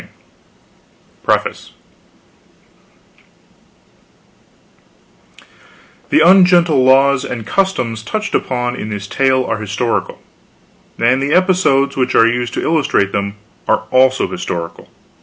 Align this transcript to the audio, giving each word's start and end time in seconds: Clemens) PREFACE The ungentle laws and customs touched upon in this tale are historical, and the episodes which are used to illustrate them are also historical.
Clemens) 0.01 0.13
PREFACE 1.21 1.71
The 6.09 6.21
ungentle 6.21 6.83
laws 6.83 7.23
and 7.23 7.45
customs 7.45 8.01
touched 8.01 8.33
upon 8.33 8.75
in 8.75 8.89
this 8.89 9.05
tale 9.05 9.43
are 9.45 9.59
historical, 9.59 10.19
and 10.97 11.21
the 11.21 11.35
episodes 11.35 11.95
which 11.95 12.15
are 12.15 12.25
used 12.25 12.55
to 12.55 12.63
illustrate 12.63 13.11
them 13.11 13.35
are 13.67 13.83
also 13.91 14.27
historical. 14.27 14.89